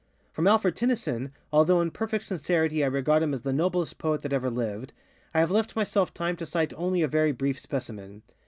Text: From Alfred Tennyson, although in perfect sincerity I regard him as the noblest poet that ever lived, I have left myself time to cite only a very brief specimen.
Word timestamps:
From 0.31 0.47
Alfred 0.47 0.75
Tennyson, 0.75 1.31
although 1.53 1.79
in 1.79 1.91
perfect 1.91 2.25
sincerity 2.25 2.83
I 2.83 2.87
regard 2.87 3.21
him 3.21 3.35
as 3.35 3.43
the 3.43 3.53
noblest 3.53 3.99
poet 3.99 4.23
that 4.23 4.33
ever 4.33 4.49
lived, 4.49 4.93
I 5.31 5.39
have 5.41 5.51
left 5.51 5.75
myself 5.75 6.11
time 6.11 6.35
to 6.37 6.45
cite 6.47 6.73
only 6.75 7.03
a 7.03 7.07
very 7.07 7.31
brief 7.31 7.59
specimen. 7.59 8.23